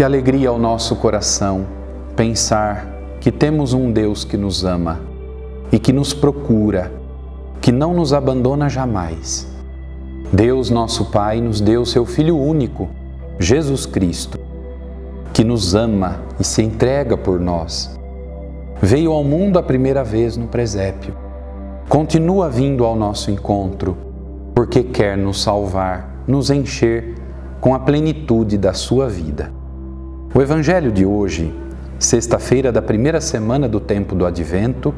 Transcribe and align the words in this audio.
Que 0.00 0.04
alegria 0.04 0.48
ao 0.48 0.58
nosso 0.58 0.96
coração 0.96 1.66
pensar 2.16 2.86
que 3.20 3.30
temos 3.30 3.74
um 3.74 3.92
Deus 3.92 4.24
que 4.24 4.34
nos 4.34 4.64
ama 4.64 4.98
e 5.70 5.78
que 5.78 5.92
nos 5.92 6.14
procura, 6.14 6.90
que 7.60 7.70
não 7.70 7.92
nos 7.92 8.14
abandona 8.14 8.66
jamais. 8.66 9.46
Deus, 10.32 10.70
nosso 10.70 11.10
Pai, 11.10 11.42
nos 11.42 11.60
deu 11.60 11.84
seu 11.84 12.06
Filho 12.06 12.38
único, 12.38 12.88
Jesus 13.38 13.84
Cristo, 13.84 14.40
que 15.34 15.44
nos 15.44 15.74
ama 15.74 16.22
e 16.40 16.44
se 16.44 16.62
entrega 16.62 17.14
por 17.14 17.38
nós. 17.38 17.94
Veio 18.80 19.12
ao 19.12 19.22
mundo 19.22 19.58
a 19.58 19.62
primeira 19.62 20.02
vez 20.02 20.34
no 20.34 20.46
presépio. 20.46 21.14
Continua 21.90 22.48
vindo 22.48 22.86
ao 22.86 22.96
nosso 22.96 23.30
encontro, 23.30 23.94
porque 24.54 24.82
quer 24.82 25.18
nos 25.18 25.42
salvar, 25.42 26.22
nos 26.26 26.48
encher 26.48 27.16
com 27.60 27.74
a 27.74 27.78
plenitude 27.78 28.56
da 28.56 28.72
sua 28.72 29.06
vida. 29.06 29.59
O 30.32 30.40
Evangelho 30.40 30.92
de 30.92 31.04
hoje, 31.04 31.52
sexta-feira 31.98 32.70
da 32.70 32.80
primeira 32.80 33.20
semana 33.20 33.68
do 33.68 33.80
tempo 33.80 34.14
do 34.14 34.24
Advento, 34.24 34.94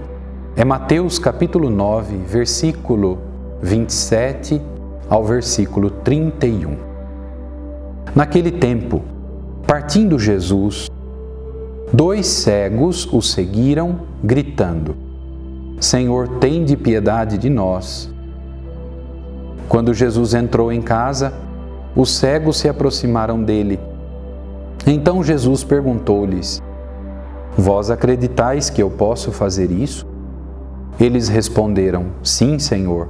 é 0.54 0.62
Mateus 0.62 1.18
capítulo 1.18 1.70
9, 1.70 2.18
versículo 2.18 3.18
27 3.62 4.60
ao 5.08 5.24
versículo 5.24 5.88
31. 5.88 6.76
Naquele 8.14 8.50
tempo, 8.50 9.00
partindo 9.66 10.18
Jesus, 10.18 10.90
dois 11.90 12.26
cegos 12.26 13.10
o 13.10 13.22
seguiram, 13.22 14.00
gritando: 14.22 14.94
Senhor, 15.80 16.28
tem 16.40 16.62
de 16.62 16.76
piedade 16.76 17.38
de 17.38 17.48
nós. 17.48 18.12
Quando 19.66 19.94
Jesus 19.94 20.34
entrou 20.34 20.70
em 20.70 20.82
casa, 20.82 21.32
os 21.96 22.10
cegos 22.10 22.58
se 22.58 22.68
aproximaram 22.68 23.42
dele. 23.42 23.80
Então 24.86 25.22
Jesus 25.22 25.62
perguntou-lhes: 25.62 26.62
Vós 27.56 27.90
acreditais 27.90 28.68
que 28.68 28.82
eu 28.82 28.90
posso 28.90 29.30
fazer 29.30 29.70
isso? 29.70 30.06
Eles 30.98 31.28
responderam: 31.28 32.06
Sim, 32.22 32.58
Senhor. 32.58 33.08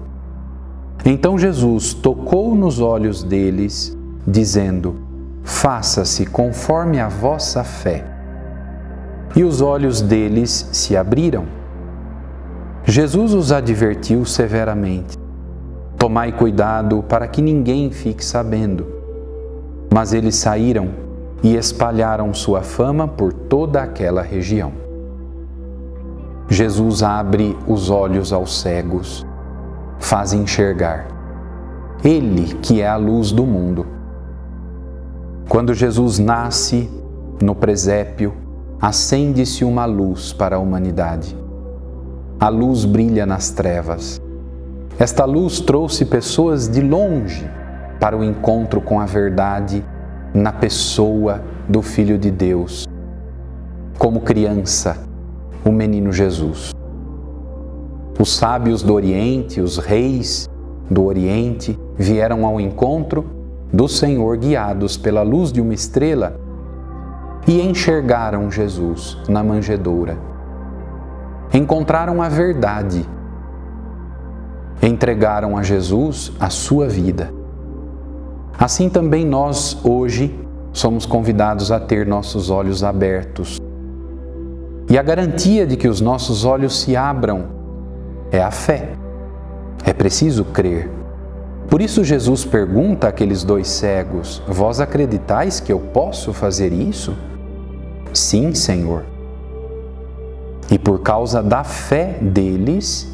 Então 1.04 1.38
Jesus 1.38 1.94
tocou 1.94 2.54
nos 2.54 2.78
olhos 2.78 3.24
deles, 3.24 3.96
dizendo: 4.26 4.96
Faça-se 5.42 6.26
conforme 6.26 7.00
a 7.00 7.08
vossa 7.08 7.64
fé. 7.64 8.04
E 9.34 9.42
os 9.42 9.62
olhos 9.62 10.02
deles 10.02 10.68
se 10.72 10.96
abriram. 10.96 11.46
Jesus 12.84 13.32
os 13.32 13.50
advertiu 13.50 14.24
severamente: 14.26 15.16
Tomai 15.96 16.32
cuidado 16.32 17.02
para 17.08 17.26
que 17.26 17.40
ninguém 17.40 17.90
fique 17.90 18.24
sabendo. 18.24 18.86
Mas 19.92 20.12
eles 20.12 20.36
saíram 20.36 21.11
e 21.42 21.56
espalharam 21.56 22.32
sua 22.32 22.62
fama 22.62 23.08
por 23.08 23.32
toda 23.32 23.82
aquela 23.82 24.22
região. 24.22 24.72
Jesus 26.48 27.02
abre 27.02 27.56
os 27.66 27.90
olhos 27.90 28.32
aos 28.32 28.60
cegos 28.60 29.26
faz 30.02 30.32
enxergar. 30.32 31.06
Ele 32.04 32.54
que 32.60 32.82
é 32.82 32.88
a 32.88 32.96
luz 32.96 33.30
do 33.30 33.46
mundo. 33.46 33.86
Quando 35.48 35.72
Jesus 35.72 36.18
nasce 36.18 36.90
no 37.40 37.54
presépio, 37.54 38.34
acende-se 38.80 39.64
uma 39.64 39.84
luz 39.84 40.32
para 40.32 40.56
a 40.56 40.58
humanidade. 40.58 41.36
A 42.38 42.48
luz 42.48 42.84
brilha 42.84 43.24
nas 43.24 43.50
trevas. 43.50 44.20
Esta 44.98 45.24
luz 45.24 45.60
trouxe 45.60 46.04
pessoas 46.04 46.68
de 46.68 46.80
longe 46.80 47.48
para 48.00 48.16
o 48.16 48.24
encontro 48.24 48.80
com 48.80 49.00
a 49.00 49.06
verdade 49.06 49.84
na 50.34 50.52
pessoa 50.52 51.42
do 51.68 51.82
Filho 51.82 52.18
de 52.18 52.30
Deus, 52.30 52.86
como 53.98 54.20
criança, 54.20 54.96
o 55.64 55.70
menino 55.70 56.12
Jesus. 56.12 56.72
Os 58.18 58.36
sábios 58.36 58.82
do 58.82 58.94
Oriente, 58.94 59.60
os 59.60 59.78
reis 59.78 60.48
do 60.90 61.04
Oriente, 61.04 61.78
vieram 61.96 62.46
ao 62.46 62.60
encontro 62.60 63.24
do 63.72 63.88
Senhor 63.88 64.36
guiados 64.36 64.96
pela 64.96 65.22
luz 65.22 65.52
de 65.52 65.60
uma 65.60 65.74
estrela 65.74 66.40
e 67.46 67.60
enxergaram 67.60 68.50
Jesus 68.50 69.18
na 69.28 69.42
manjedoura. 69.42 70.16
Encontraram 71.52 72.22
a 72.22 72.28
verdade. 72.28 73.06
Entregaram 74.82 75.56
a 75.56 75.62
Jesus 75.62 76.32
a 76.40 76.48
sua 76.48 76.88
vida. 76.88 77.41
Assim 78.62 78.88
também 78.88 79.26
nós, 79.26 79.76
hoje, 79.82 80.32
somos 80.72 81.04
convidados 81.04 81.72
a 81.72 81.80
ter 81.80 82.06
nossos 82.06 82.48
olhos 82.48 82.84
abertos. 82.84 83.60
E 84.88 84.96
a 84.96 85.02
garantia 85.02 85.66
de 85.66 85.76
que 85.76 85.88
os 85.88 86.00
nossos 86.00 86.44
olhos 86.44 86.80
se 86.80 86.94
abram 86.94 87.46
é 88.30 88.40
a 88.40 88.52
fé. 88.52 88.90
É 89.84 89.92
preciso 89.92 90.44
crer. 90.44 90.88
Por 91.68 91.82
isso, 91.82 92.04
Jesus 92.04 92.44
pergunta 92.44 93.08
àqueles 93.08 93.42
dois 93.42 93.66
cegos: 93.66 94.40
Vós 94.46 94.78
acreditais 94.78 95.58
que 95.58 95.72
eu 95.72 95.80
posso 95.80 96.32
fazer 96.32 96.72
isso? 96.72 97.16
Sim, 98.14 98.54
Senhor. 98.54 99.04
E 100.70 100.78
por 100.78 101.00
causa 101.00 101.42
da 101.42 101.64
fé 101.64 102.16
deles, 102.20 103.12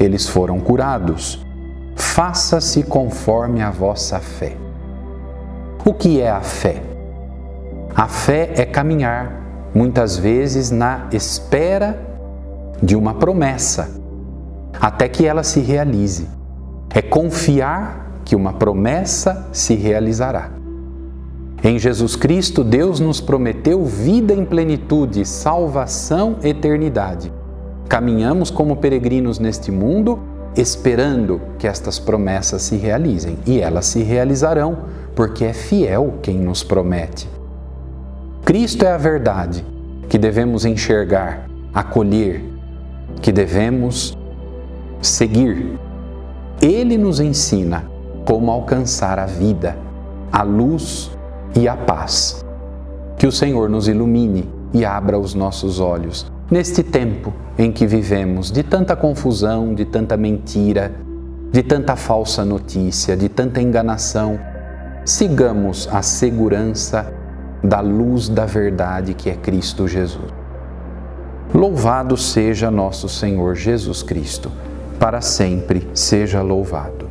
eles 0.00 0.26
foram 0.26 0.58
curados. 0.58 1.46
Faça-se 1.98 2.84
conforme 2.84 3.60
a 3.60 3.70
vossa 3.70 4.20
fé. 4.20 4.56
O 5.84 5.92
que 5.92 6.20
é 6.20 6.30
a 6.30 6.40
fé? 6.40 6.80
A 7.94 8.06
fé 8.06 8.52
é 8.56 8.64
caminhar, 8.64 9.32
muitas 9.74 10.16
vezes, 10.16 10.70
na 10.70 11.08
espera 11.10 11.98
de 12.80 12.94
uma 12.94 13.14
promessa 13.14 13.90
até 14.80 15.08
que 15.08 15.26
ela 15.26 15.42
se 15.42 15.60
realize. 15.60 16.28
É 16.94 17.02
confiar 17.02 18.20
que 18.24 18.36
uma 18.36 18.52
promessa 18.52 19.48
se 19.52 19.74
realizará. 19.74 20.50
Em 21.64 21.78
Jesus 21.80 22.14
Cristo, 22.14 22.62
Deus 22.62 23.00
nos 23.00 23.20
prometeu 23.20 23.84
vida 23.84 24.32
em 24.32 24.44
plenitude, 24.44 25.24
salvação, 25.24 26.36
eternidade. 26.44 27.32
Caminhamos 27.88 28.50
como 28.50 28.76
peregrinos 28.76 29.40
neste 29.40 29.72
mundo, 29.72 30.37
esperando 30.60 31.40
que 31.56 31.68
estas 31.68 32.00
promessas 32.00 32.62
se 32.62 32.76
realizem, 32.76 33.38
e 33.46 33.60
elas 33.60 33.86
se 33.86 34.02
realizarão, 34.02 34.78
porque 35.14 35.44
é 35.44 35.52
fiel 35.52 36.14
quem 36.20 36.36
nos 36.36 36.64
promete. 36.64 37.28
Cristo 38.44 38.84
é 38.84 38.92
a 38.92 38.98
verdade 38.98 39.64
que 40.08 40.18
devemos 40.18 40.64
enxergar, 40.64 41.48
acolher, 41.72 42.42
que 43.22 43.30
devemos 43.30 44.16
seguir. 45.00 45.78
Ele 46.60 46.98
nos 46.98 47.20
ensina 47.20 47.84
como 48.26 48.50
alcançar 48.50 49.18
a 49.18 49.26
vida, 49.26 49.76
a 50.32 50.42
luz 50.42 51.10
e 51.54 51.68
a 51.68 51.76
paz. 51.76 52.44
Que 53.16 53.26
o 53.26 53.32
Senhor 53.32 53.68
nos 53.68 53.86
ilumine 53.86 54.48
e 54.72 54.84
abra 54.84 55.18
os 55.18 55.34
nossos 55.34 55.78
olhos 55.78 56.30
neste 56.50 56.82
tempo 56.82 57.32
em 57.58 57.70
que 57.70 57.86
vivemos 57.86 58.50
de 58.50 58.62
tanta 58.62 58.96
confusão, 58.96 59.74
de 59.74 59.84
tanta 59.84 60.16
mentira, 60.16 60.92
de 61.50 61.62
tanta 61.62 61.96
falsa 61.96 62.44
notícia, 62.44 63.16
de 63.16 63.28
tanta 63.28 63.60
enganação. 63.60 64.38
Sigamos 65.04 65.88
a 65.92 66.02
segurança 66.02 67.12
da 67.62 67.80
luz 67.80 68.28
da 68.28 68.46
verdade 68.46 69.14
que 69.14 69.30
é 69.30 69.34
Cristo 69.34 69.86
Jesus. 69.88 70.32
Louvado 71.54 72.16
seja 72.16 72.70
nosso 72.70 73.08
Senhor 73.08 73.54
Jesus 73.54 74.02
Cristo 74.02 74.50
para 74.98 75.20
sempre 75.20 75.88
seja 75.94 76.42
louvado. 76.42 77.08